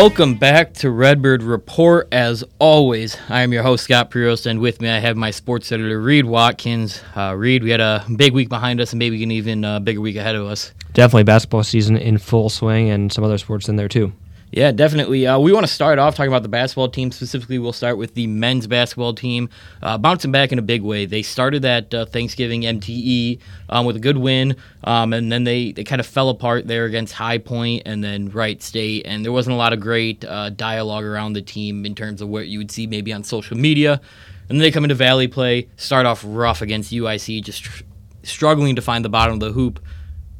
[0.00, 2.06] Welcome back to Redbird Report.
[2.12, 5.72] As always, I am your host, Scott Prios, and with me I have my sports
[5.72, 7.02] editor, Reed Watkins.
[7.16, 10.00] Uh, Reed, we had a big week behind us and maybe an even uh, bigger
[10.00, 10.72] week ahead of us.
[10.92, 14.12] Definitely basketball season in full swing and some other sports in there too.
[14.50, 15.26] Yeah, definitely.
[15.26, 17.12] Uh, we want to start off talking about the basketball team.
[17.12, 19.50] Specifically, we'll start with the men's basketball team,
[19.82, 21.04] uh, bouncing back in a big way.
[21.04, 25.72] They started that uh, Thanksgiving MTE um, with a good win, um, and then they,
[25.72, 29.06] they kind of fell apart there against High Point and then Wright State.
[29.06, 32.28] And there wasn't a lot of great uh, dialogue around the team in terms of
[32.28, 34.00] what you would see maybe on social media.
[34.48, 37.82] And then they come into Valley play, start off rough against UIC, just tr-
[38.22, 39.78] struggling to find the bottom of the hoop.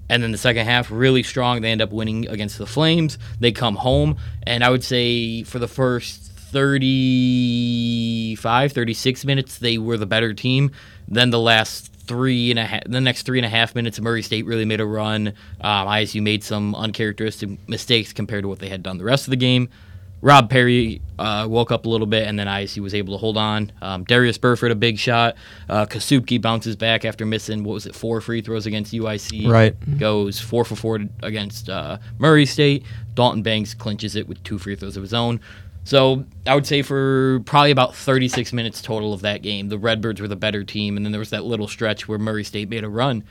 [0.08, 1.60] And then the second half, really strong.
[1.60, 3.18] They end up winning against the Flames.
[3.40, 4.16] They come home.
[4.44, 10.70] And I would say for the first 35, 36 minutes, they were the better team.
[11.06, 14.22] Then the last three and a half, the next three and a half minutes, Murray
[14.22, 15.28] State really made a run.
[15.60, 19.30] Um, ISU made some uncharacteristic mistakes compared to what they had done the rest of
[19.30, 19.68] the game.
[20.20, 23.36] Rob Perry uh, woke up a little bit, and then ISU was able to hold
[23.36, 23.72] on.
[23.80, 25.36] Um, Darius Burford, a big shot.
[25.68, 29.48] Uh, Kasubke bounces back after missing, what was it, four free throws against UIC.
[29.48, 29.98] Right.
[29.98, 32.84] Goes four for four against uh, Murray State.
[33.14, 35.40] Dalton Banks clinches it with two free throws of his own.
[35.84, 40.20] So I would say for probably about 36 minutes total of that game, the Redbirds
[40.20, 42.84] were the better team, and then there was that little stretch where Murray State made
[42.84, 43.24] a run.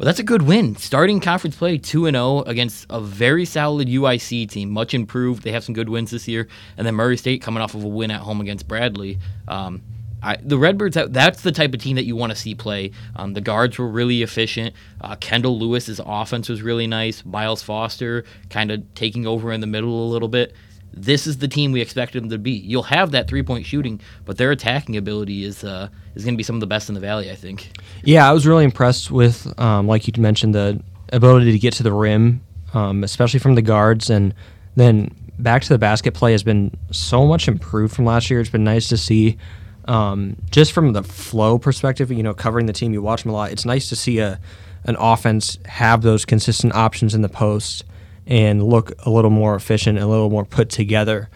[0.00, 0.76] But that's a good win.
[0.76, 5.42] Starting conference play 2 0 against a very solid UIC team, much improved.
[5.42, 6.48] They have some good wins this year.
[6.78, 9.18] And then Murray State coming off of a win at home against Bradley.
[9.46, 9.82] Um,
[10.22, 12.92] I, the Redbirds, that's the type of team that you want to see play.
[13.14, 14.74] Um, the guards were really efficient.
[15.02, 17.22] Uh, Kendall Lewis's offense was really nice.
[17.26, 20.54] Miles Foster kind of taking over in the middle a little bit
[20.92, 22.52] this is the team we expected them to be.
[22.52, 26.38] You'll have that three point shooting, but their attacking ability is uh, is going to
[26.38, 27.30] be some of the best in the valley.
[27.30, 27.72] I think.
[28.04, 31.82] Yeah, I was really impressed with, um, like you mentioned, the ability to get to
[31.82, 32.42] the rim,
[32.74, 34.34] um, especially from the guards, and
[34.76, 38.40] then back to the basket play has been so much improved from last year.
[38.40, 39.38] It's been nice to see.
[39.86, 43.34] Um, just from the flow perspective, you know, covering the team, you watch them a
[43.34, 43.50] lot.
[43.50, 44.38] It's nice to see a
[44.84, 47.84] an offense have those consistent options in the post
[48.26, 51.28] and look a little more efficient, a little more put together.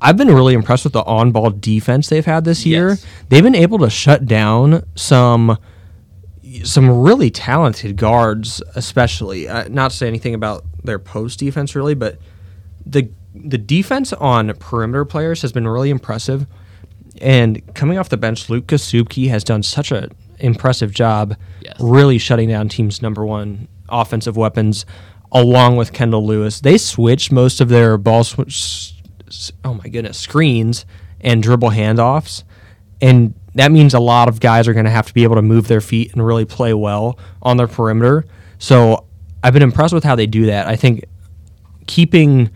[0.00, 2.90] I've been really impressed with the on-ball defense they've had this year.
[2.90, 3.06] Yes.
[3.28, 5.58] They've been able to shut down some
[6.64, 9.48] some really talented guards, especially.
[9.48, 12.18] Uh, not to say anything about their post defense really, but
[12.84, 16.46] the the defense on perimeter players has been really impressive.
[17.20, 20.08] And coming off the bench, Luke Kasubke has done such a
[20.40, 21.76] impressive job, Yes.
[21.78, 24.84] really shutting down teams' number one offensive weapons,
[25.32, 26.60] along with Kendall Lewis.
[26.60, 28.94] They switch most of their ball switch,
[29.64, 30.84] oh my goodness, screens
[31.20, 32.44] and dribble handoffs,
[33.00, 35.42] and that means a lot of guys are going to have to be able to
[35.42, 38.24] move their feet and really play well on their perimeter.
[38.58, 39.06] So
[39.42, 40.68] I've been impressed with how they do that.
[40.68, 41.04] I think
[41.86, 42.50] keeping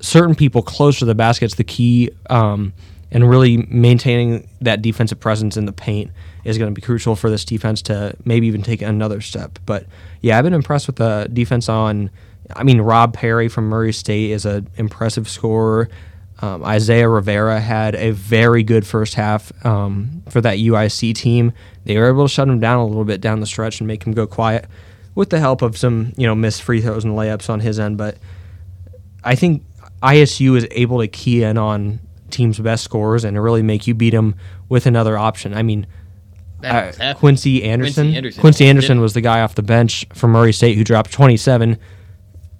[0.00, 2.72] certain people close to the basket is the key, um,
[3.12, 6.10] and really maintaining that defensive presence in the paint
[6.44, 9.58] is going to be crucial for this defense to maybe even take another step.
[9.66, 9.86] But
[10.22, 12.10] yeah, I've been impressed with the defense on.
[12.56, 15.88] I mean, Rob Perry from Murray State is an impressive scorer.
[16.40, 21.52] Um, Isaiah Rivera had a very good first half um, for that UIC team.
[21.84, 24.04] They were able to shut him down a little bit down the stretch and make
[24.04, 24.66] him go quiet,
[25.14, 27.98] with the help of some you know missed free throws and layups on his end.
[27.98, 28.16] But
[29.22, 29.64] I think
[30.02, 32.00] ISU is able to key in on
[32.32, 34.34] teams' best scorers and really make you beat them
[34.68, 35.54] with another option.
[35.54, 35.86] I mean,
[36.64, 37.14] uh.
[37.16, 38.04] Quincy Anderson.
[38.04, 38.40] Quincy Anderson.
[38.40, 41.78] Quincy Anderson was the guy off the bench from Murray State who dropped 27.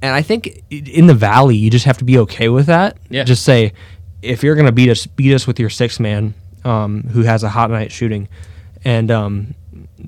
[0.03, 2.99] And I think in the Valley, you just have to be okay with that.
[3.09, 3.25] Yeah.
[3.25, 3.73] Just say,
[4.21, 6.35] if you're going to beat us, beat us with your six man
[6.65, 8.29] um, who has a hot night shooting.
[8.85, 9.55] And um,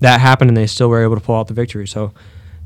[0.00, 1.86] that happened, and they still were able to pull out the victory.
[1.86, 2.12] So,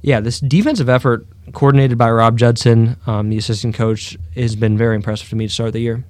[0.00, 4.96] yeah, this defensive effort, coordinated by Rob Judson, um, the assistant coach, has been very
[4.96, 6.04] impressive to me to start the year.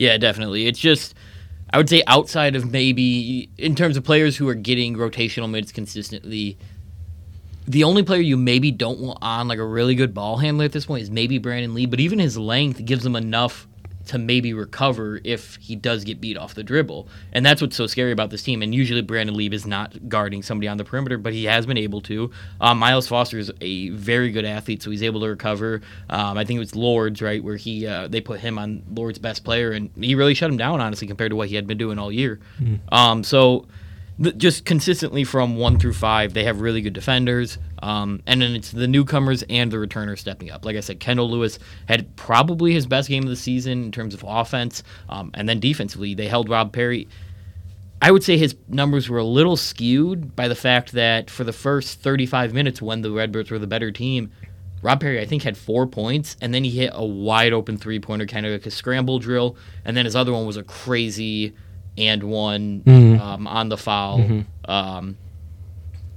[0.00, 0.66] Yeah, definitely.
[0.66, 1.14] It's just,
[1.74, 5.72] I would say outside of maybe in terms of players who are getting rotational minutes
[5.72, 6.56] consistently,
[7.66, 10.72] the only player you maybe don't want on like a really good ball handler at
[10.72, 11.90] this point is maybe Brandon Lieb.
[11.90, 13.68] But even his length gives him enough
[14.10, 17.06] to maybe recover if he does get beat off the dribble.
[17.32, 18.60] And that's what's so scary about this team.
[18.60, 21.78] And usually Brandon Lieb is not guarding somebody on the perimeter, but he has been
[21.78, 22.28] able to.
[22.60, 25.80] Um, Miles Foster is a very good athlete, so he's able to recover.
[26.08, 29.20] Um, I think it was Lords, right, where he uh, they put him on Lords'
[29.20, 31.78] best player, and he really shut him down, honestly, compared to what he had been
[31.78, 32.40] doing all year.
[32.90, 33.68] Um, so
[34.36, 37.58] just consistently from one through five, they have really good defenders.
[37.82, 40.64] Um, and then it's the newcomers and the returners stepping up.
[40.64, 41.58] Like I said, Kendall Lewis
[41.88, 44.82] had probably his best game of the season in terms of offense.
[45.08, 47.08] Um, and then defensively, they held Rob Perry.
[48.02, 51.52] I would say his numbers were a little skewed by the fact that for the
[51.52, 54.32] first 35 minutes, when the Redbirds were the better team,
[54.82, 58.00] Rob Perry, I think, had four points, and then he hit a wide open three
[58.00, 61.52] pointer, kind of like a scramble drill, and then his other one was a crazy
[61.98, 62.82] and one
[63.20, 64.20] um, on the foul
[64.66, 65.16] um,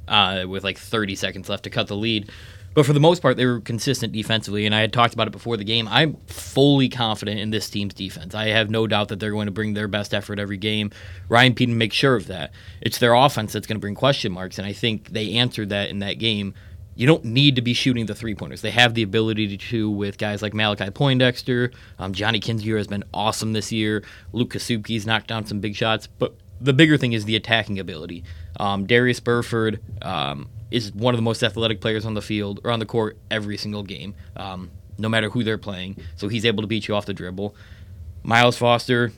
[0.08, 2.32] uh, with like 30 seconds left to cut the lead.
[2.76, 5.32] But for the most part, they were consistent defensively, and I had talked about it
[5.32, 5.88] before the game.
[5.88, 8.34] I'm fully confident in this team's defense.
[8.34, 10.90] I have no doubt that they're going to bring their best effort every game.
[11.30, 12.52] Ryan Pedon makes sure of that.
[12.82, 15.92] It's their offense that's going to bring question marks, and I think they answered that
[15.92, 16.56] in that game.
[16.96, 18.62] You don't need to be shooting the three pointers.
[18.62, 21.72] They have the ability to with guys like Malachi Poindexter.
[21.98, 24.04] Um, Johnny Kinziger has been awesome this year.
[24.32, 28.24] Luke Kasubke's knocked down some big shots, but the bigger thing is the attacking ability.
[28.60, 32.72] Um, Darius Burford um, is one of the most athletic players on the field or
[32.72, 35.98] on the court every single game, um, no matter who they're playing.
[36.16, 37.56] So he's able to beat you off the dribble.
[38.24, 39.12] Miles Foster,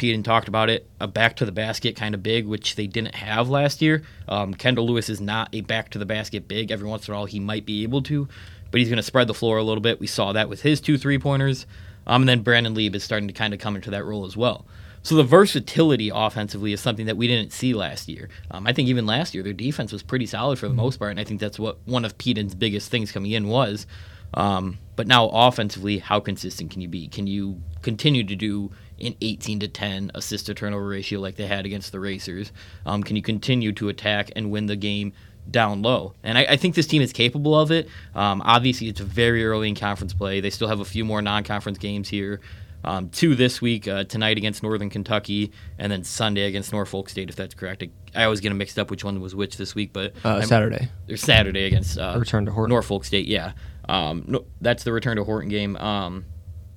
[0.00, 3.14] Pedon talked about it, a back to the basket kind of big, which they didn't
[3.14, 4.02] have last year.
[4.26, 6.70] Um, Kendall Lewis is not a back to the basket big.
[6.70, 8.26] Every once in a while, he might be able to,
[8.70, 10.00] but he's going to spread the floor a little bit.
[10.00, 11.66] We saw that with his two three pointers.
[12.06, 14.36] Um, and then Brandon Lieb is starting to kind of come into that role as
[14.36, 14.64] well.
[15.02, 18.30] So the versatility offensively is something that we didn't see last year.
[18.50, 21.10] Um, I think even last year their defense was pretty solid for the most part,
[21.10, 23.86] and I think that's what one of Pedon's biggest things coming in was.
[24.34, 27.08] Um, but now offensively, how consistent can you be?
[27.08, 28.70] Can you continue to do
[29.00, 32.52] an 18 to 10 assist to turnover ratio like they had against the Racers?
[32.86, 35.12] Um, can you continue to attack and win the game
[35.50, 36.14] down low?
[36.22, 37.88] And I, I think this team is capable of it.
[38.14, 40.40] Um, obviously, it's very early in conference play.
[40.40, 42.40] They still have a few more non-conference games here.
[42.82, 47.28] Um, two this week, uh, tonight against Northern Kentucky, and then Sunday against Norfolk State,
[47.28, 47.82] if that's correct.
[47.82, 50.40] I, I always get them mixed up which one was which this week, but Uh,
[50.40, 50.88] Saturday.
[51.06, 52.70] or Saturday against uh, Return to Horton.
[52.72, 53.26] Norfolk State.
[53.26, 53.52] Yeah,
[53.86, 55.76] um, no, that's the return to Horton game.
[55.76, 56.24] Um,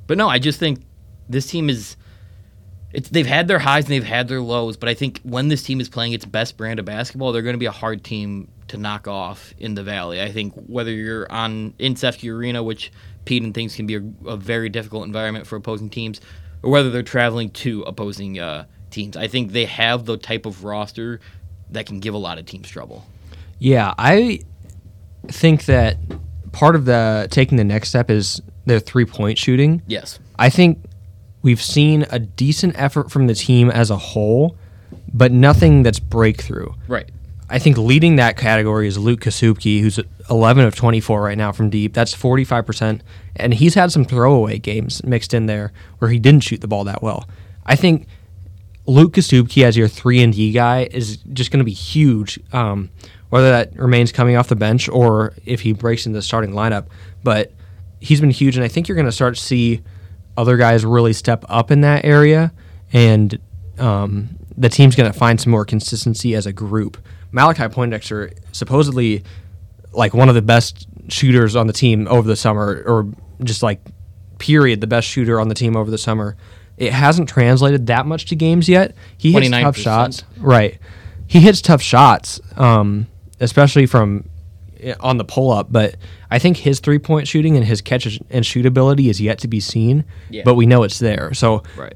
[0.05, 0.81] but no, I just think
[1.29, 1.95] this team is.
[2.93, 5.63] It's, they've had their highs and they've had their lows, but I think when this
[5.63, 8.47] team is playing its best brand of basketball, they're going to be a hard team
[8.67, 10.21] to knock off in the Valley.
[10.21, 12.91] I think whether you're on in CEFCU Arena, which
[13.25, 16.21] Pedon thinks can be a, a very difficult environment for opposing teams,
[16.61, 20.63] or whether they're traveling to opposing uh, teams, I think they have the type of
[20.63, 21.19] roster
[21.71, 23.05] that can give a lot of teams trouble.
[23.59, 24.41] Yeah, I
[25.27, 25.97] think that
[26.51, 29.81] part of the taking the next step is their three point shooting.
[29.87, 30.19] Yes.
[30.37, 30.79] I think
[31.43, 34.57] we've seen a decent effort from the team as a whole,
[35.13, 36.73] but nothing that's breakthrough.
[36.87, 37.09] Right.
[37.49, 39.99] I think leading that category is Luke Kasubke, who's
[40.29, 41.93] 11 of 24 right now from deep.
[41.93, 43.01] That's 45%.
[43.35, 46.83] And he's had some throwaway games mixed in there where he didn't shoot the ball
[46.85, 47.27] that well.
[47.65, 48.07] I think
[48.85, 52.89] Luke Kasubke as your 3 and D guy is just going to be huge, um,
[53.29, 56.87] whether that remains coming off the bench or if he breaks into the starting lineup.
[57.23, 57.51] But
[57.99, 59.81] he's been huge, and I think you're going to start to see
[60.37, 62.51] other guys really step up in that area,
[62.91, 63.39] and
[63.77, 66.97] um, the team's going to find some more consistency as a group.
[67.31, 69.23] Malachi Poindexter supposedly
[69.91, 73.07] like one of the best shooters on the team over the summer, or
[73.43, 73.79] just like
[74.39, 76.35] period the best shooter on the team over the summer.
[76.77, 78.95] It hasn't translated that much to games yet.
[79.17, 79.83] He hits tough 29%.
[79.83, 80.79] shots, right?
[81.27, 83.07] He hits tough shots, um,
[83.39, 84.27] especially from
[84.99, 85.71] on the pull up.
[85.71, 85.95] But
[86.31, 89.47] I think his three point shooting and his catch and shoot ability is yet to
[89.47, 90.05] be seen.
[90.29, 90.43] Yeah.
[90.45, 91.33] But we know it's there.
[91.33, 91.93] So Right.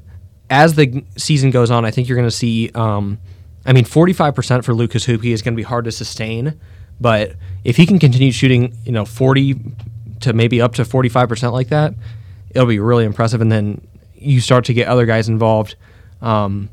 [0.50, 2.70] as the season goes on, I think you're going to see.
[2.74, 3.18] Um,
[3.66, 6.58] I mean, 45% for Luke Kasubke is going to be hard to sustain,
[7.00, 7.32] but
[7.64, 9.56] if he can continue shooting, you know, 40
[10.20, 11.92] to maybe up to 45% like that,
[12.50, 13.40] it'll be really impressive.
[13.42, 15.76] And then you start to get other guys involved.
[16.22, 16.70] Um,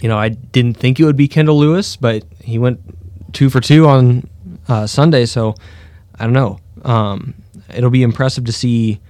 [0.00, 2.80] you know, I didn't think it would be Kendall Lewis, but he went
[3.32, 4.28] two for two on
[4.68, 5.26] uh, Sunday.
[5.26, 5.54] So
[6.18, 6.58] I don't know.
[6.82, 7.34] Um,
[7.74, 9.00] it'll be impressive to see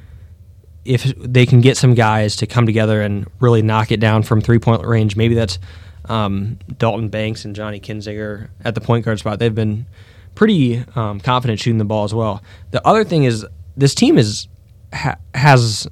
[0.84, 4.40] if they can get some guys to come together and really knock it down from
[4.40, 5.16] three point range.
[5.16, 5.58] Maybe that's
[6.06, 9.38] um, Dalton Banks and Johnny Kinziger at the point guard spot.
[9.38, 9.86] They've been
[10.34, 12.42] pretty um, confident shooting the ball as well.
[12.70, 13.46] The other thing is
[13.76, 14.48] this team is
[14.92, 15.86] ha- has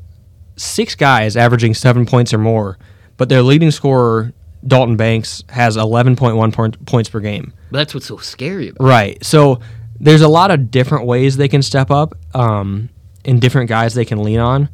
[0.56, 2.78] six guys averaging seven points or more,
[3.16, 4.32] but their leading scorer
[4.66, 7.52] Dalton Banks has 11.1 points per game.
[7.70, 8.84] But that's what's so scary about.
[8.84, 9.24] Right.
[9.24, 9.60] So
[9.98, 12.90] there's a lot of different ways they can step up, um,
[13.24, 14.68] and different guys they can lean on,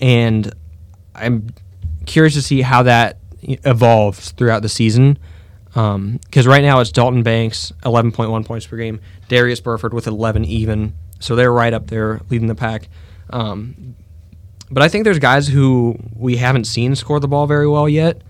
[0.00, 0.52] and
[1.14, 1.48] I'm
[2.04, 5.18] curious to see how that evolves throughout the season.
[5.66, 10.94] Because right now it's Dalton Banks, 11.1 points per game, Darius Burford with 11 even,
[11.20, 12.88] so they're right up there leading the pack.
[13.28, 13.94] Um,
[14.70, 18.22] but I think there's guys who we haven't seen score the ball very well yet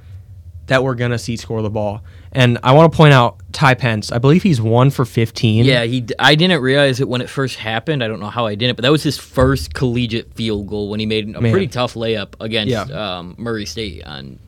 [0.67, 2.03] that we're gonna see score the ball.
[2.33, 4.13] And I want to point out Ty Pence.
[4.13, 5.65] I believe he's one for 15.
[5.65, 6.07] Yeah, he.
[6.19, 8.03] I didn't realize it when it first happened.
[8.05, 11.01] I don't know how I didn't, but that was his first collegiate field goal when
[11.01, 11.51] he made a Man.
[11.53, 12.83] pretty tough layup against Yeah.
[13.19, 14.39] um, Murray State on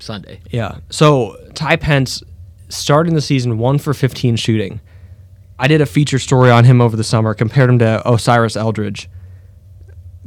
[0.00, 0.40] Sunday.
[0.50, 0.78] Yeah.
[0.90, 2.22] So Ty Pence
[2.68, 4.80] starting the season one for 15 shooting.
[5.58, 9.08] I did a feature story on him over the summer, compared him to Osiris Eldridge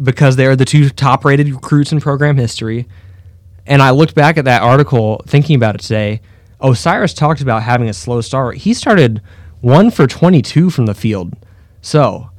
[0.01, 2.87] because they're the two top rated recruits in program history.
[3.65, 6.21] And I looked back at that article thinking about it today.
[6.59, 8.57] Osiris talked about having a slow start.
[8.57, 9.21] He started
[9.61, 11.33] one for 22 from the field.
[11.81, 12.29] So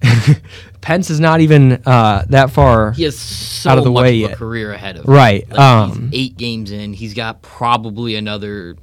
[0.80, 2.92] Pence is not even uh, that far.
[2.92, 4.38] He has so Out of the much way of a yet.
[4.38, 5.12] career ahead of him.
[5.12, 6.92] Right, Like, um, he's eight games in.
[6.92, 8.76] He's got probably another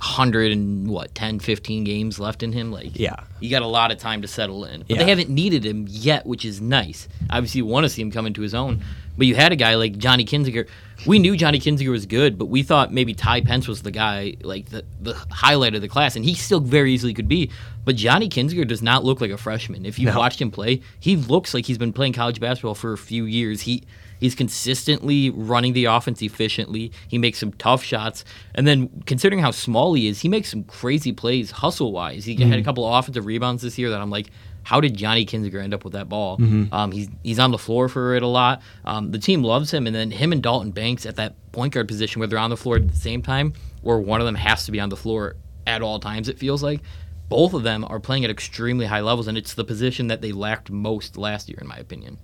[0.00, 2.70] hundred and what 10, 15 games left in him.
[2.70, 3.16] Like Yeah.
[3.40, 4.80] you got a lot of time to settle in.
[4.82, 4.98] But Yeah.
[4.98, 7.08] they haven't needed him yet, which is nice.
[7.30, 8.80] Obviously, you want to see him come into his own.
[9.18, 10.68] But you had a guy like Johnny Kinziger.
[11.04, 14.36] We knew Johnny Kinziger was good, but we thought maybe Ty Pence was the guy,
[14.42, 17.50] like the, the highlight of the class, and he still very easily could be.
[17.84, 19.84] But Johnny Kinziger does not look like a freshman.
[19.84, 20.20] If you've No.
[20.20, 23.62] watched him play, he looks like he's been playing college basketball for a few years.
[23.62, 23.84] He
[24.20, 26.92] he's consistently running the offense efficiently.
[27.08, 30.64] He makes some tough shots, and then considering how small he is, he makes some
[30.64, 32.24] crazy plays hustle wise.
[32.24, 32.64] He had a mm.
[32.64, 34.30] couple of offensive rebounds this year that I'm like,
[34.62, 36.36] how did Johnny Kinziger end up with that ball?
[36.72, 38.62] Um, he's he's on the floor for it a lot.
[38.84, 41.88] Um, the team loves him, and then him and Dalton Banks at that point guard
[41.88, 44.66] position where they're on the floor at the same time, or one of them has
[44.66, 45.36] to be on the floor
[45.66, 46.28] at all times.
[46.28, 46.80] It feels like
[47.28, 50.32] both of them are playing at extremely high levels, and it's the position that they
[50.32, 52.18] lacked most last year, in my opinion.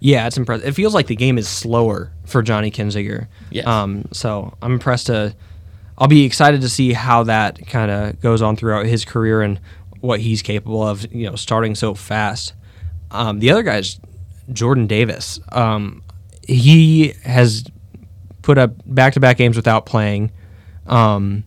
[0.00, 0.66] Yeah, it's impressive.
[0.66, 3.26] It feels like the game is slower for Johnny Kinziger.
[3.50, 3.66] Yes.
[3.66, 5.34] Um, so I'm impressed to.
[6.00, 9.58] I'll be excited to see how that kind of goes on throughout his career and
[10.00, 11.12] what he's capable of.
[11.12, 12.54] You know, starting so fast.
[13.10, 14.00] Um, the other guy's
[14.52, 15.40] Jordan Davis.
[15.52, 16.02] Um,
[16.46, 17.64] he has
[18.42, 20.32] put up back-to-back games without playing.
[20.86, 21.44] Um,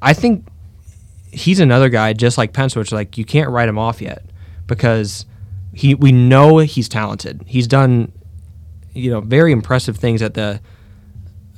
[0.00, 0.46] I think
[1.30, 4.24] he's another guy just like Pence, which like you can't write him off yet
[4.66, 5.26] because
[5.72, 7.42] he we know he's talented.
[7.46, 8.12] He's done
[8.94, 10.60] you know very impressive things at the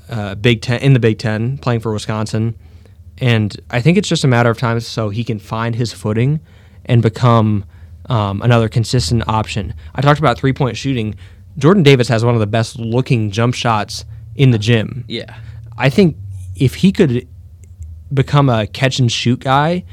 [0.09, 2.57] uh, Big Ten in the Big Ten playing for Wisconsin,
[3.19, 6.41] and I think it's just a matter of time so he can find his footing
[6.85, 7.65] and become
[8.09, 9.75] um, another consistent option.
[9.95, 11.15] I talked about three point shooting.
[11.59, 14.05] Jordan Davis has one of the best looking jump shots
[14.35, 15.05] in the gym.
[15.09, 15.35] Yeah.
[15.79, 16.17] I think
[16.55, 17.27] if he could
[18.13, 19.85] become a catch and shoot guy,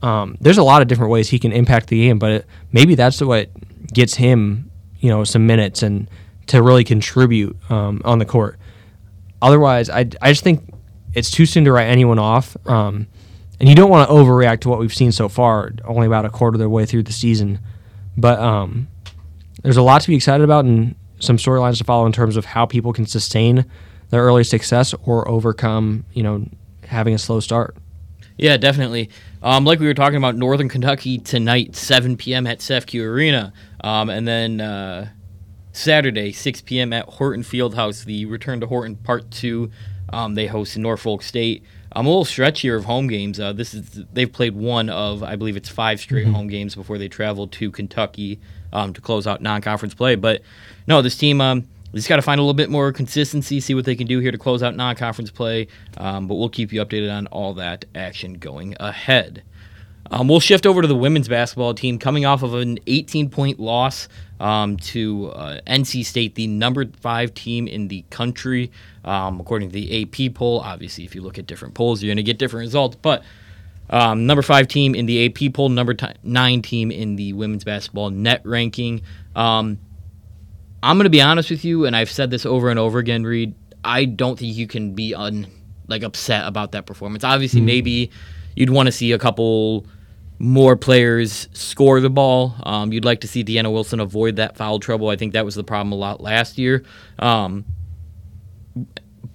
[0.00, 2.18] um, there's a lot of different ways he can impact the game.
[2.18, 3.50] But it, maybe that's what
[3.92, 6.08] gets him, you know, some minutes and
[6.46, 8.58] to really contribute um, on the court.
[9.40, 10.71] Otherwise, I, I just think
[11.14, 12.56] it's too soon to write anyone off.
[12.66, 13.06] Um,
[13.60, 16.30] and you don't want to overreact to what we've seen so far, only about a
[16.30, 17.60] quarter of the way through the season.
[18.16, 18.88] But um,
[19.62, 22.44] there's a lot to be excited about and some storylines to follow in terms of
[22.44, 23.64] how people can sustain
[24.10, 26.44] their early success or overcome, you know,
[26.84, 27.76] having a slow start.
[28.36, 29.10] Yeah, definitely.
[29.42, 32.46] Um, like we were talking about, Northern Kentucky tonight, 7 p.m.
[32.46, 33.52] at CEFCU Arena,
[33.82, 35.10] um, and then uh,
[35.72, 36.92] Saturday, 6 p.m.
[36.92, 38.04] at Horton Fieldhouse.
[38.04, 39.70] The return to Horton Part Two.
[40.12, 41.62] Um, they host Norfolk State.
[41.94, 43.38] I'm a little stretch here of home games.
[43.38, 46.98] Uh, this is they've played one of I believe it's five straight home games before
[46.98, 48.40] they travel to Kentucky
[48.72, 50.14] um, to close out non-conference play.
[50.14, 50.42] But
[50.86, 53.84] no, this team um, just got to find a little bit more consistency, see what
[53.84, 55.68] they can do here to close out non-conference play.
[55.98, 59.42] Um, but we'll keep you updated on all that action going ahead.
[60.12, 63.58] Um, we'll shift over to the women's basketball team coming off of an 18 point
[63.58, 64.08] loss
[64.40, 68.70] um, to uh, NC State, the number five team in the country,
[69.06, 70.60] um, according to the AP poll.
[70.60, 72.96] Obviously, if you look at different polls, you're going to get different results.
[73.00, 73.22] But
[73.88, 77.64] um, number five team in the AP poll, number ti nine team in the women's
[77.64, 79.00] basketball net ranking.
[79.34, 79.78] Um,
[80.82, 83.24] I'm going to be honest with you, and I've said this over and over again,
[83.24, 83.54] Reed.
[83.82, 85.46] I don't think you can be un
[85.88, 87.24] like upset about that performance.
[87.24, 88.10] Obviously, maybe
[88.54, 89.86] you'd want to see a couple
[90.42, 92.56] more players score the ball.
[92.64, 95.08] Um, you'd like to see Deanna Wilson avoid that foul trouble.
[95.08, 96.82] I think that was the problem a lot last year.
[97.20, 97.64] Um,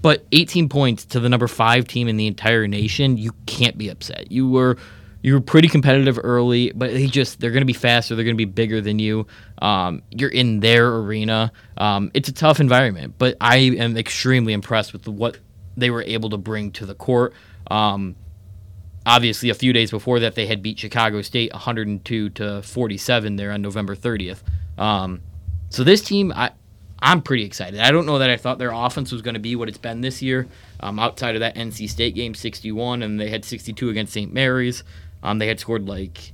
[0.02, 3.88] but 18 points to the number five team in the entire nation, you can't be
[3.88, 4.34] upset.
[4.34, 4.76] You were
[5.22, 8.14] you were pretty competitive early, but they just they're going to be faster.
[8.14, 9.28] They're going to be bigger than you.
[9.62, 11.54] Um, you're in their arena.
[11.78, 15.40] Um, it's a tough environment, but I am extremely impressed with what
[15.78, 17.34] they were able to bring to the court.
[17.72, 18.18] Um,
[19.08, 23.52] obviously, a few days before that, they had beat Chicago State 102 to 47 there
[23.52, 24.44] on November 30th.
[24.78, 25.22] Um,
[25.70, 26.52] so this team, I
[27.00, 27.80] I'm pretty excited.
[27.80, 30.02] I don't know that I thought their offense was going to be what it's been
[30.02, 30.48] this year.
[30.80, 34.34] Um, outside of that NC State game, 61, and they had 62 against St.
[34.34, 34.84] Mary's.
[35.22, 36.34] Um, they had scored like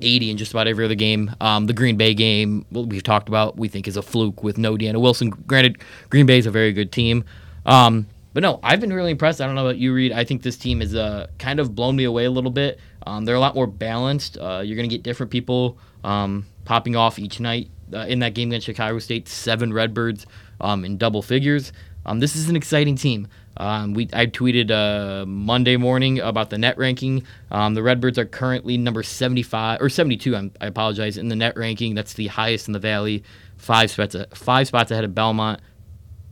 [0.00, 1.34] 80 in just about every other game.
[1.40, 4.76] Um, the Green Bay game, we've talked about, we think is a fluke with no
[4.76, 5.30] Deanna Wilson.
[5.30, 5.78] Granted,
[6.10, 7.24] Green Bay is a very good team.
[7.64, 9.40] Um, but no, I've been really impressed.
[9.40, 10.12] I don't know about you, Reed.
[10.12, 12.78] I think this team has uh, kind of blown me away a little bit.
[13.06, 14.36] Um, they're a lot more balanced.
[14.38, 17.70] Uh, you're going to get different people um, popping off each night.
[17.90, 20.26] Uh, in that game against Chicago State, seven Redbirds
[20.60, 21.72] um, in double figures.
[22.04, 23.28] Um, this is an exciting team.
[23.56, 27.24] Um, we I tweeted uh, Monday morning about the net ranking.
[27.50, 30.36] Um, the Redbirds are currently number 75 or 72.
[30.36, 31.94] I'm, i apologize in the net ranking.
[31.94, 33.24] That's the highest in the valley.
[33.56, 35.60] Five spots five spots ahead of Belmont.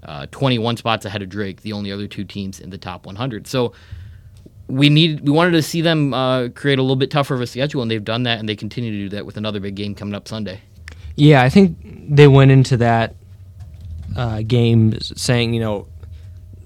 [0.06, 1.62] Uh, 21 spots ahead of Drake.
[1.62, 3.46] The only other two teams in the top 100.
[3.46, 3.72] So
[4.68, 7.46] we need we wanted to see them uh, create a little bit tougher of a
[7.46, 9.94] schedule, and they've done that, and they continue to do that with another big game
[9.94, 10.60] coming up Sunday.
[11.16, 13.14] Yeah, I think they went into that
[14.16, 15.88] uh, game saying, you know,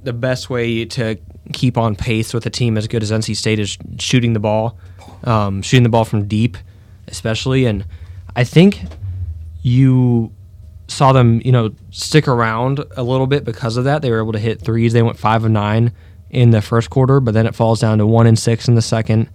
[0.03, 1.19] the best way to
[1.53, 4.79] keep on pace with a team as good as NC State is shooting the ball,
[5.25, 6.57] um, shooting the ball from deep,
[7.09, 7.67] especially.
[7.67, 7.85] And
[8.35, 8.81] I think
[9.63, 10.33] you
[10.91, 14.03] saw them, you know, stick around a little bit because of that.
[14.03, 14.93] They were able to hit threes.
[14.93, 15.93] They went five of nine
[16.31, 18.83] in the first quarter, but then it falls down to one and six in the
[18.83, 19.29] second,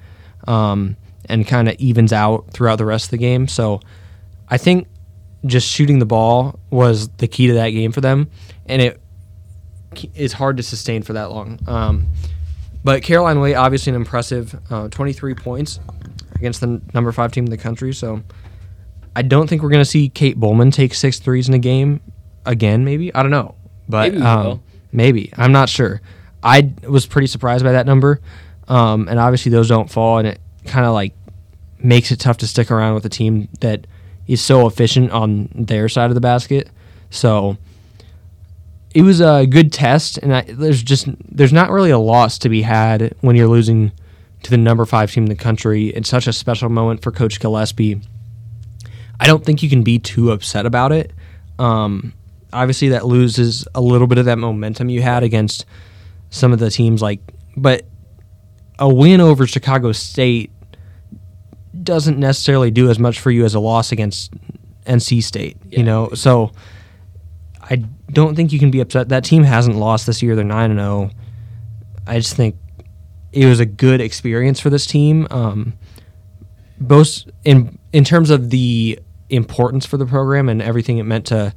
[0.48, 0.96] um,
[1.28, 3.48] and kind of evens out throughout the rest of the game.
[3.48, 3.80] So
[4.50, 4.88] I think
[5.46, 8.30] just shooting the ball was the key to that game for them,
[8.66, 9.00] and it
[10.14, 11.60] is hard to sustain for that long.
[11.68, 12.08] Um,
[12.84, 15.80] but Caroline Waite, obviously an impressive uh, 23 points
[16.36, 17.94] against the number five team in the country.
[17.94, 18.22] So
[19.16, 22.02] I don't think we're going to see Kate Bowman take six threes in a game
[22.46, 22.84] again.
[22.84, 23.56] Maybe I don't know,
[23.88, 25.34] but maybe, um, maybe.
[25.38, 26.02] I'm not sure.
[26.44, 28.22] I was pretty surprised by that number,
[28.68, 31.14] um, and obviously those don't fall, and it kind of like
[31.80, 33.88] makes it tough to stick around with a team that
[34.28, 36.70] is so efficient on their side of the basket.
[37.10, 37.58] So
[38.94, 42.50] it was a good test, and I, there's just there's not really a loss to
[42.50, 43.92] be had when you're losing
[44.44, 45.88] to the number five team in the country.
[45.88, 48.02] It's such a special moment for Coach Gillespie.
[49.20, 51.12] I don't think you can be too upset about it.
[51.60, 52.14] Um,
[52.52, 55.66] obviously, that loses a little bit of that momentum you had against
[56.30, 57.22] some of the teams, like,
[57.56, 57.86] but
[58.78, 60.52] a win over Chicago State
[61.84, 64.34] doesn't necessarily do as much for you as a loss against
[64.86, 65.58] NC State.
[65.70, 65.80] Yeah.
[65.80, 66.52] You know, so
[67.62, 67.78] I
[68.12, 69.10] don't think you can be upset.
[69.10, 70.36] That team hasn't lost this year.
[70.36, 71.10] They're nine and zero.
[71.10, 71.20] Oh.
[72.08, 72.56] I just think
[73.32, 75.28] it was a good experience for this team.
[75.32, 75.74] Um,
[76.80, 81.54] both in in terms of the importance for the program and everything it meant to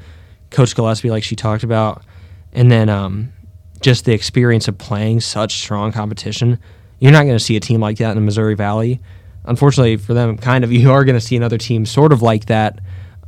[0.50, 2.02] Coach Gillespie, like she talked about,
[2.52, 3.33] and then um,
[3.81, 6.59] just the experience of playing such strong competition.
[6.98, 9.00] You're not going to see a team like that in the Missouri Valley.
[9.44, 12.46] Unfortunately for them, kind of, you are going to see another team sort of like
[12.46, 12.81] that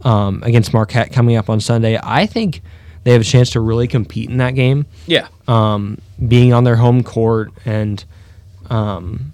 [0.02, 1.98] um, against Marquette coming up on Sunday.
[2.02, 2.62] I think
[3.04, 4.86] they have a chance to really compete in that game.
[5.06, 5.28] Yeah.
[5.48, 8.04] Um, being on their home court and,
[8.68, 9.32] um,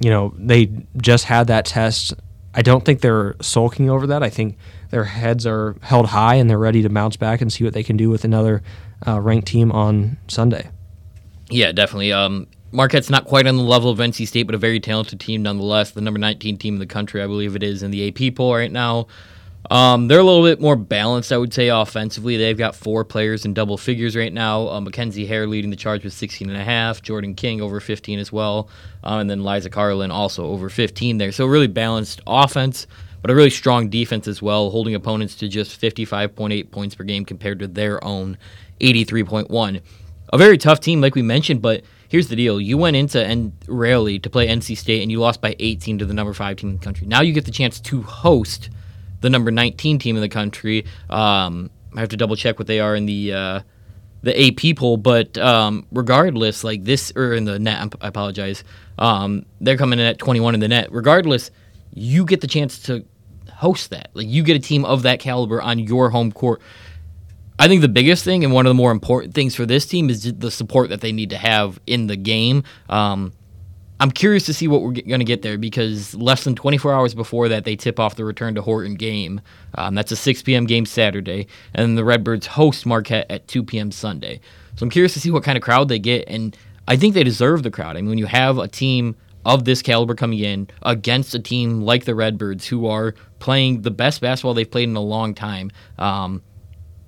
[0.00, 2.14] you know, they just had that test.
[2.56, 4.22] I don't think they're sulking over that.
[4.22, 4.56] I think
[4.90, 7.82] their heads are held high and they're ready to bounce back and see what they
[7.82, 8.62] can do with another
[9.06, 10.70] uh, ranked team on Sunday.
[11.50, 12.12] Yeah, definitely.
[12.12, 15.42] Um, Marquette's not quite on the level of NC State, but a very talented team
[15.42, 15.90] nonetheless.
[15.90, 18.54] The number 19 team in the country, I believe it is, in the AP poll
[18.54, 19.06] right now.
[19.70, 22.36] Um, they're a little bit more balanced, I would say, offensively.
[22.36, 24.68] They've got four players in double figures right now.
[24.68, 27.02] Uh, Mackenzie Hare leading the charge with 16 and a half.
[27.02, 28.68] Jordan King over 15 as well.
[29.02, 31.32] Um, and then Liza Karlen also over 15 there.
[31.32, 32.86] So really balanced offense,
[33.22, 37.24] but a really strong defense as well, holding opponents to just 55.8 points per game
[37.24, 38.38] compared to their own
[38.80, 39.80] 83.1.
[40.32, 42.60] A very tough team, like we mentioned, but here's the deal.
[42.60, 46.04] You went into and Raleigh to play NC State and you lost by 18 to
[46.04, 47.06] the number five team in the country.
[47.06, 48.70] Now you get the chance to host–
[49.26, 50.86] the number 19 team in the country.
[51.10, 53.60] Um, I have to double check what they are in the uh,
[54.22, 58.62] the AP poll, but um, regardless, like this or in the net, I apologize.
[58.98, 60.92] Um, they're coming in at 21 in the net.
[60.92, 61.50] Regardless,
[61.92, 63.04] you get the chance to
[63.52, 64.10] host that.
[64.14, 66.60] Like you get a team of that caliber on your home court.
[67.58, 70.10] I think the biggest thing and one of the more important things for this team
[70.10, 72.64] is the support that they need to have in the game.
[72.88, 73.32] Um,
[73.98, 77.14] I'm curious to see what we're going to get there because less than 24 hours
[77.14, 79.40] before that, they tip off the return to Horton game.
[79.74, 80.66] Um, that's a 6 p.m.
[80.66, 83.90] game Saturday, and the Redbirds host Marquette at 2 p.m.
[83.90, 84.40] Sunday.
[84.76, 86.54] So I'm curious to see what kind of crowd they get, and
[86.86, 87.96] I think they deserve the crowd.
[87.96, 91.80] I mean, when you have a team of this caliber coming in against a team
[91.80, 95.70] like the Redbirds, who are playing the best basketball they've played in a long time,
[95.98, 96.42] um,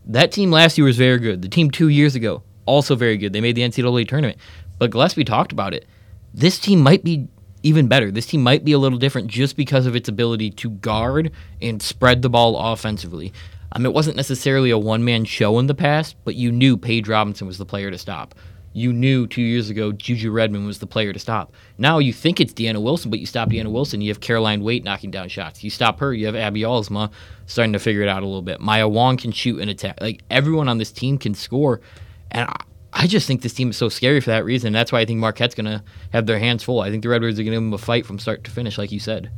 [0.07, 1.43] that team last year was very good.
[1.43, 3.35] The team two years ago, also very good.
[3.35, 4.39] They made the NCAA tournament.
[4.79, 5.87] But Gillespie talked about it
[6.35, 7.29] this team might be
[7.63, 8.11] even better.
[8.11, 11.83] This team might be a little different just because of its ability to guard and
[11.83, 13.33] spread the ball offensively.
[13.73, 17.09] Um, it wasn't necessarily a one man show in the past, but you knew Paige
[17.09, 18.35] Robinson was the player to stop.
[18.73, 21.53] You knew two years ago Juju Redmond was the player to stop.
[21.79, 24.01] Now you think it's Deanna Wilson, but you stop Deanna Wilson.
[24.01, 25.65] You have Caroline Waite knocking down shots.
[25.65, 27.11] You stop her, you have Abby Alsma
[27.47, 28.61] starting to figure it out a little bit.
[28.61, 30.01] Maya Wong can shoot and attack.
[30.01, 31.81] Like everyone on this team can score.
[32.31, 32.57] And I
[33.07, 34.73] just think this team is so scary for that reason.
[34.73, 36.81] That's why I think Marquette's going to have their hands full.
[36.81, 38.79] I think the Redbirds are going to give them a fight from start to finish,
[38.79, 39.31] like you said.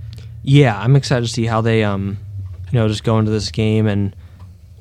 [0.43, 2.19] Yeah, I'm excited to see how they, um,
[2.71, 4.15] you know, just go into this game and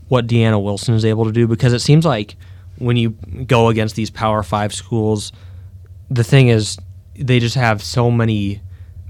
[0.08, 2.36] what Deanna Wilson is able to do because it seems like
[2.78, 3.12] when you
[3.46, 5.32] go against these Power Five schools,
[6.10, 6.78] the thing is
[7.16, 8.62] they just have so many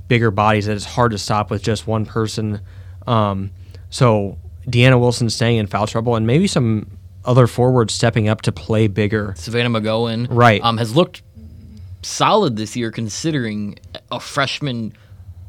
[0.08, 2.62] bigger bodies that it's hard to stop with just one person.
[3.08, 3.52] Um,
[3.89, 8.51] so Deanna Wilson staying in foul trouble, and maybe some other forwards stepping up to
[8.51, 9.34] play bigger.
[9.38, 10.62] Savannah McGowan, Right.
[10.63, 11.21] um, has looked
[12.01, 13.77] solid this year considering
[14.12, 14.93] a freshman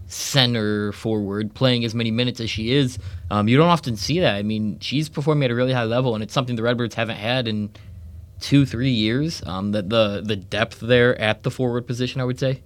[0.09, 2.99] center forward playing as many minutes as she is.
[3.31, 4.35] Um, you don't often see that.
[4.35, 7.17] I mean, she's performing at a really high level, and it's something the Redbirds haven't
[7.19, 7.71] had in
[8.41, 9.43] two, three years.
[9.47, 12.63] Um, that the the depth there at the forward position, I would say.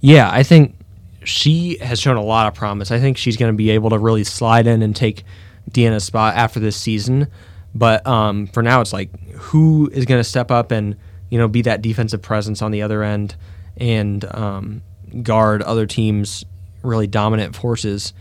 [0.00, 0.74] Yeah, I think
[1.22, 2.90] she has shown a lot of promise.
[2.90, 5.22] I think she's going to be able to really slide in and take
[5.70, 7.28] Deanna's spot after this season.
[7.74, 10.96] But um, for now, it's like who is going to step up and
[11.30, 13.36] you know be that defensive presence on the other end
[13.76, 14.82] and um,
[15.22, 16.44] guard other teams'
[16.82, 18.12] really dominant forces.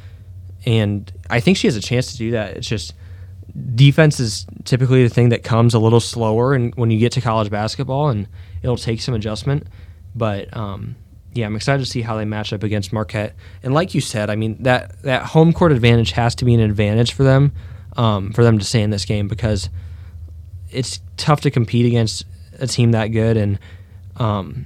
[0.65, 2.57] And I think she has a chance to do that.
[2.57, 2.93] It's just
[3.75, 7.21] defense is typically the thing that comes a little slower and when you get to
[7.21, 8.27] college basketball and
[8.61, 9.67] it'll take some adjustment
[10.15, 10.95] but um,
[11.33, 14.29] yeah i'm excited to see how they match up against marquette and like you said
[14.29, 17.51] i mean that that home court advantage has to be an advantage for them
[17.99, 19.69] um, for them to stay in this game because
[20.71, 22.25] it's tough to compete against
[22.59, 23.59] a team that good and
[24.15, 24.65] um,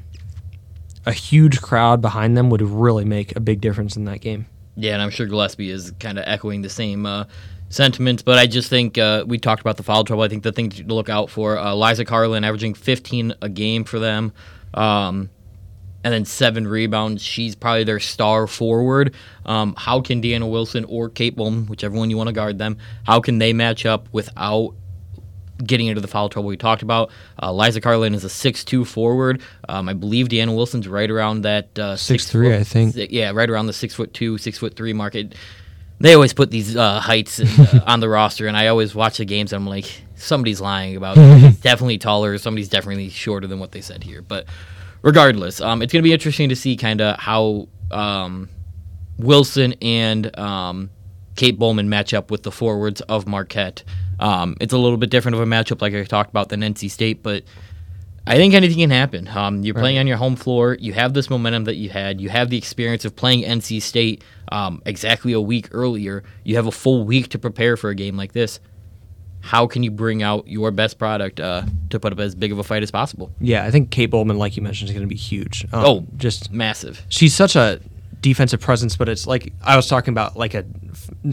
[1.06, 4.94] a huge crowd behind them would really make a big difference in that game Yeah,
[4.94, 7.26] and I'm sure Gillespie is kind of echoing the same uh,
[7.70, 10.24] sentiments, but I just think uh, we talked about the foul trouble.
[10.24, 13.84] I think the thing to look out for uh, Liza Karlen averaging 15 a game
[13.84, 14.32] for them,
[14.74, 15.30] um,
[16.04, 17.22] and then seven rebounds.
[17.22, 19.14] She's probably their star forward.
[19.46, 22.78] Um, how can Deanna Wilson or Kate Bowman, whichever one you want to guard them,
[23.06, 24.74] how can they match up without
[25.64, 27.10] getting into the foul trouble we talked about.
[27.42, 29.42] Uh, Liza Karlen is a six-two forward.
[29.70, 32.94] Um, I believe Deanna Wilson's right around that uh, six 6'3", foot- I think.
[32.96, 35.16] si- Yeah, right around the six foot two, six foot three mark.
[35.16, 35.36] It,
[36.00, 39.26] they always put these uh, heights uh, on the roster, and I always watch the
[39.26, 39.54] games.
[39.54, 39.86] and I'm like,
[40.16, 41.62] somebody's lying about it.
[41.62, 42.38] definitely taller.
[42.40, 44.22] Somebody's definitely shorter than what they said here.
[44.22, 44.48] But
[45.04, 48.50] regardless, um, it's going to be interesting to see kind of how um,
[49.20, 50.90] Wilson and um,
[51.36, 53.84] Kate Bowman match up with the forwards of Marquette.
[54.20, 56.90] Um, it's a little bit different of a matchup, like I talked about, than NC
[56.90, 57.44] State, but
[58.26, 59.28] I think anything can happen.
[59.28, 60.78] Um, you're playing on your home floor.
[60.80, 62.22] You have this momentum that you had.
[62.22, 66.24] You have the experience of playing NC State um, exactly a week earlier.
[66.46, 68.62] You have a full week to prepare for a game like this.
[69.46, 72.60] How can you bring out your best product uh, to put up as big of
[72.60, 73.30] a fight as possible?
[73.42, 76.08] yeah i think kate bowman like you mentioned is going to be huge um, Oh.
[76.18, 77.06] just Massive.
[77.10, 77.80] she's such a
[78.22, 80.64] defensive presence, but it's like I was talking about, like a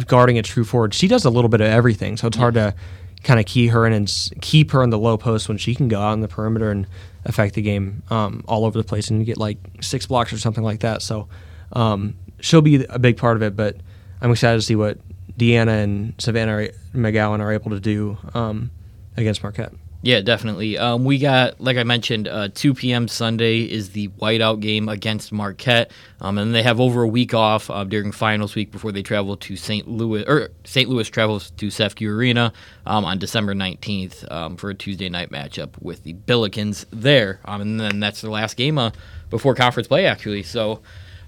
[0.06, 0.92] guarding a true forward.
[0.92, 2.74] She does a little bit of everything, so it's hard to
[3.22, 5.86] kind of key her in and keep her in the low post when she can
[5.86, 6.88] go out on the perimeter and
[7.24, 10.64] affect the game um, all over the place and get like six blocks or something
[10.64, 11.00] like that.
[11.00, 11.28] So
[11.74, 13.76] um, she'll be a big part of it, but
[14.20, 14.98] I'm excited to see what
[15.40, 18.70] Deanna and Savannah are- McGowan are able to do um,
[19.16, 19.72] against Marquette.
[20.02, 20.78] Yeah, definitely.
[20.78, 23.06] Um, we got, like I mentioned, uh, 2 p.m.
[23.06, 25.90] Sunday is the whiteout game against Marquette,
[26.22, 29.36] um, and they have over a week off uh, during finals week before they travel
[29.36, 29.86] to St.
[29.86, 30.24] Louis.
[30.26, 30.88] Or St.
[30.88, 32.52] Louis travels to CEFCU Arena
[32.86, 37.60] um, on December 19th um, for a Tuesday night matchup with the Billikens there, um,
[37.60, 38.92] and then that's the last game uh,
[39.28, 40.42] before conference play, actually.
[40.42, 40.80] So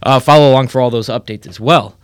[0.03, 1.99] uh, follow along for all those updates as well.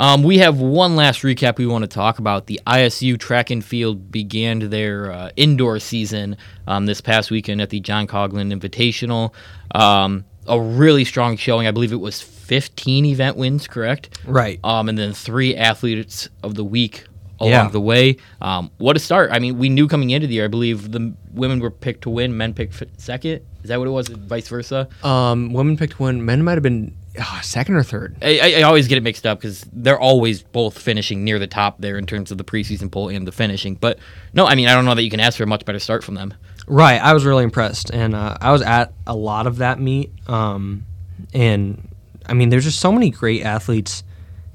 [0.00, 2.46] Um, we have one last recap we want to talk about.
[2.46, 7.70] The ISU track and field began their uh, indoor season um, this past weekend at
[7.70, 9.32] the John Coughlin Invitational.
[9.74, 11.66] Um, a really strong showing.
[11.66, 14.18] I believe it was 15 event wins, correct?
[14.26, 14.58] Right.
[14.64, 17.04] Um, and then three athletes of the week
[17.38, 17.68] along Yeah.
[17.68, 18.16] the way.
[18.40, 19.30] Um, what a start!
[19.32, 20.44] I mean, we knew coming into the year.
[20.44, 23.40] I believe the women were picked to win, men picked second.
[23.62, 24.08] Is that what it was?
[24.08, 24.88] Vice versa.
[25.04, 26.24] Um, women picked one.
[26.24, 28.16] Men might have been uh, second or third.
[28.22, 31.46] I, I- I always get it mixed up because they're always both finishing near the
[31.46, 33.74] top there in terms of the preseason poll and the finishing.
[33.74, 33.98] But
[34.32, 36.04] no, I mean I don't know that you can ask for a much better start
[36.04, 36.34] from them.
[36.66, 40.10] Right, I was really impressed, and uh, I was at a lot of that meet.
[40.28, 40.86] Um,
[41.34, 41.88] and
[42.26, 44.04] I mean, there's just so many great athletes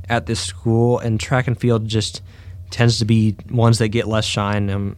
[0.09, 2.21] at this school, and track and field just
[2.71, 4.69] tends to be ones that get less shine.
[4.69, 4.95] Um,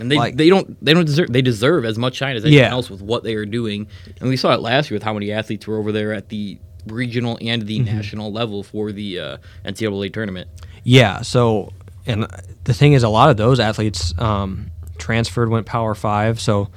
[0.00, 2.64] And they, Like- they don't they don't deserve they deserve as much shine as anyone
[2.64, 2.70] Yeah.
[2.70, 3.86] else with what they are doing.
[4.20, 6.58] And we saw it last year with how many athletes were over there at the
[6.90, 7.96] regional and the Mm-hmm.
[7.96, 10.48] national level for the uh, NCAA tournament.
[10.84, 11.72] yeah, so
[12.06, 12.26] and
[12.64, 16.40] the thing is, a lot of those athletes um, transferred, went Power Five.
[16.40, 16.68] So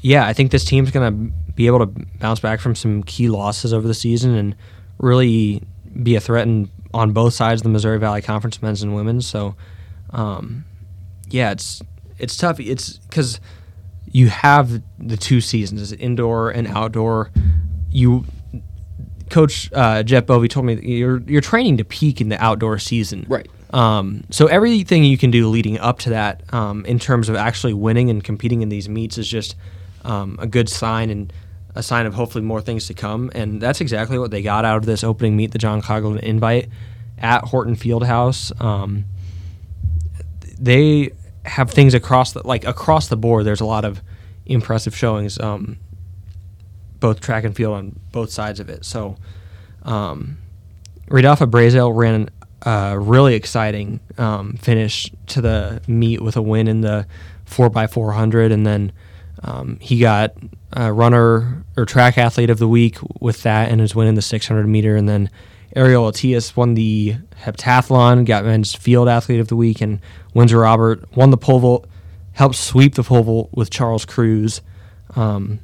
[0.00, 1.86] yeah, I think this team's gonna be able to
[2.18, 4.56] bounce back from some key losses over the season and
[4.98, 5.62] really
[6.02, 9.26] be a threat in, on both sides of the Missouri Valley Conference, men's and women's.
[9.26, 9.54] So
[10.10, 10.64] um,
[11.28, 11.82] yeah, it's
[12.18, 12.58] it's tough.
[12.60, 13.38] It's because
[14.10, 17.30] you have the two seasons, indoor and outdoor.
[17.90, 18.24] You,
[19.32, 22.78] Coach uh, Jeff Bovey told me that you're you're training to peak in the outdoor
[22.78, 23.48] season, Right.
[23.72, 27.72] Um, so everything you can do leading up to that, um, in terms of actually
[27.72, 29.56] winning and competing in these meets, is just
[30.04, 31.32] um, a good sign and
[31.74, 33.30] a sign of hopefully more things to come.
[33.34, 36.68] And that's exactly what they got out of this opening meet, the John Coughlin invite
[37.18, 38.52] at Horton Fieldhouse.
[38.62, 39.06] Um,
[40.60, 41.12] they
[41.44, 43.44] have things across the like across the board.
[43.46, 44.02] There's a lot of
[44.46, 45.78] impressive showings, um,
[47.02, 48.86] both track and field on both sides of it.
[48.86, 49.16] So,
[49.82, 50.38] um,
[51.08, 52.30] Rodolfo Brazel ran
[52.62, 57.06] a really exciting um, finish to the meet with a win in the
[57.46, 58.92] 4x400, and then
[59.42, 60.34] um, he got
[60.72, 64.66] a runner or track athlete of the week with that and is winning the 600
[64.66, 65.28] meter, and then
[65.74, 70.00] Ariel Atias won the heptathlon, got men's field athlete of the week, and
[70.34, 71.88] Windsor Robert won the pole vault,
[72.32, 74.60] helped sweep the pole vault with Charles Cruz,
[75.16, 75.58] um,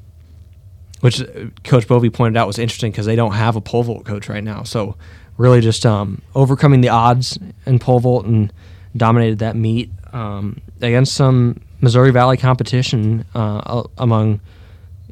[1.01, 1.27] which uh,
[1.65, 4.43] Coach Bovey pointed out was interesting because they don't have a pole vault coach right
[4.43, 4.63] now.
[4.63, 4.97] So
[5.37, 8.53] really just um, overcoming the odds in pole vault and
[8.97, 14.41] dominated that meet um, against some Missouri Valley competition uh, among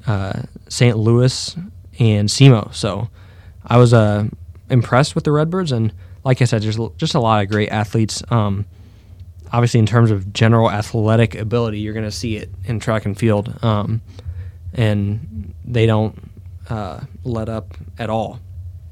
[0.06, 0.96] uh, St.
[0.96, 1.56] Louis
[1.98, 2.74] and SEMO.
[2.74, 3.08] So
[3.64, 4.26] I was uh,
[4.70, 5.92] impressed with the Redbirds, and
[6.24, 8.22] like I said, there's just a lot of great athletes.
[8.30, 8.66] Um,
[9.52, 13.16] obviously, in terms of general athletic ability, you're going to see it in track and
[13.16, 14.02] field, um,
[14.76, 16.16] and they don't
[16.68, 18.38] uh, let up at all.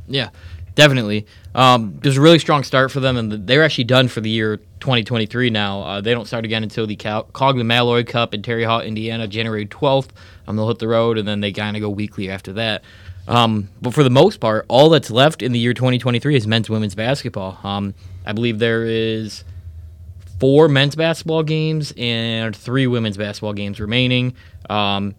[0.08, 0.30] Yeah,
[0.74, 1.26] definitely.
[1.54, 4.56] Um, there's a really strong start for them, and they're actually done for the year
[4.80, 5.82] 2023 now.
[5.82, 9.28] Uh, they don't start again until the Cal- Coghlan Malloy Cup in Terre Haute, Indiana,
[9.28, 10.08] January 12th.
[10.48, 12.82] Um, they'll hit the road, and then they kind of go weekly after that.
[13.26, 16.68] Um, but for the most part, all that's left in the year 2023 is men's
[16.68, 17.58] women's basketball.
[17.62, 17.94] Um,
[18.26, 19.44] I believe there is
[20.38, 24.34] four men's basketball games and three women's basketball games remaining.
[24.68, 25.14] Um,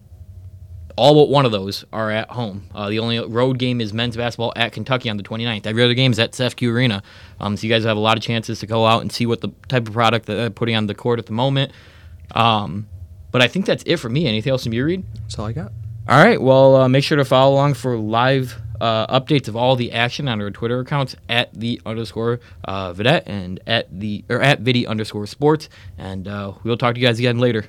[0.96, 2.68] all but one of those are at home.
[2.74, 5.66] Uh, the only road game is men's basketball at Kentucky on the 29th.
[5.66, 7.02] Every other game is at CEFCU Arena.
[7.38, 9.42] Um, so you guys have a lot of chances to go out and see what
[9.42, 11.72] the type of product that they're putting on the court at the moment.
[12.34, 12.88] Um,
[13.30, 14.26] but I think that's it for me.
[14.26, 15.04] Anything else from you, Reed?
[15.22, 15.72] That's all I got.
[16.08, 16.40] All right.
[16.40, 20.28] Well, uh, make sure to follow along for live uh, updates of all the action
[20.28, 24.86] on our Twitter accounts at the underscore uh, vidette and at the or at vidi
[24.86, 25.68] underscore sports.
[25.98, 27.66] And uh, we'll talk to you guys again later.